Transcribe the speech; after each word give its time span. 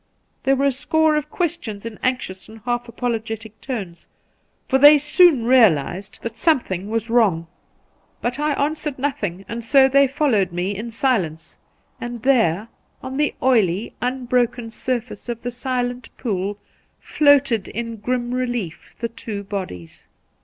There 0.45 0.55
were 0.55 0.65
a 0.65 0.71
score 0.71 1.15
of 1.15 1.29
questions 1.29 1.85
in 1.85 1.99
anxious 2.01 2.49
and 2.49 2.61
half 2.65 2.89
apologetic 2.89 3.61
tones, 3.61 4.07
for 4.67 4.79
they 4.79 4.97
soon 4.97 5.45
realized 5.45 6.17
that 6.23 6.37
some 6.37 6.57
1 6.57 6.59
86 6.59 6.63
The 6.63 6.69
Pool 6.69 6.69
thing 6.69 6.89
was 6.89 7.09
wrong; 7.11 7.47
but 8.19 8.39
I 8.39 8.53
answered 8.53 8.97
nothing, 8.97 9.45
and 9.47 9.63
so 9.63 9.87
they 9.87 10.07
followed 10.07 10.51
me 10.51 10.75
in 10.75 10.89
silence, 10.89 11.59
and 11.99 12.23
there, 12.23 12.69
on 13.03 13.17
the 13.17 13.35
oily, 13.43 13.93
unbroken 14.01 14.71
surface 14.71 15.29
of 15.29 15.43
the 15.43 15.51
silent 15.51 16.09
pool, 16.17 16.57
floated 16.99 17.67
in 17.67 17.97
grim 17.97 18.31
relief 18.33 18.95
the 18.97 19.07
two 19.09 19.43
bodies. 19.43 20.07